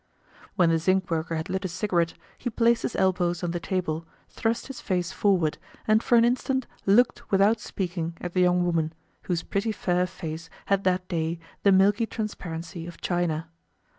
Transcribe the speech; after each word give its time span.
When 0.55 0.71
the 0.71 0.79
zinc 0.79 1.11
worker 1.11 1.35
had 1.35 1.47
lit 1.47 1.61
his 1.61 1.73
cigarette, 1.73 2.15
he 2.35 2.49
placed 2.49 2.81
his 2.81 2.95
elbows 2.95 3.43
on 3.43 3.51
the 3.51 3.59
table, 3.59 4.07
thrust 4.29 4.65
his 4.65 4.81
face 4.81 5.11
forward, 5.11 5.59
and 5.87 6.01
for 6.01 6.17
an 6.17 6.25
instant 6.25 6.65
looked 6.87 7.29
without 7.31 7.59
speaking 7.59 8.17
at 8.19 8.33
the 8.33 8.41
young 8.41 8.65
woman, 8.65 8.93
whose 9.25 9.43
pretty 9.43 9.71
fair 9.71 10.07
face 10.07 10.49
had 10.65 10.85
that 10.85 11.07
day 11.07 11.37
the 11.61 11.71
milky 11.71 12.07
transparency 12.07 12.87
of 12.87 12.99
china. 12.99 13.51